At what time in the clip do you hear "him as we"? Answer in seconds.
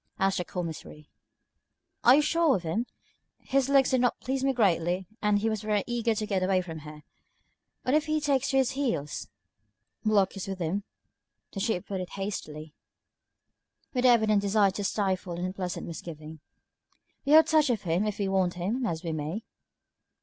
18.55-19.11